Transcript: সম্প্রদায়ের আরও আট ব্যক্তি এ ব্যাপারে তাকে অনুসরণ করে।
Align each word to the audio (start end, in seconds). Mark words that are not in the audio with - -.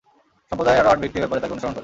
সম্প্রদায়ের 0.49 0.81
আরও 0.81 0.91
আট 0.93 0.99
ব্যক্তি 1.01 1.17
এ 1.17 1.21
ব্যাপারে 1.23 1.41
তাকে 1.41 1.53
অনুসরণ 1.53 1.73
করে। 1.73 1.79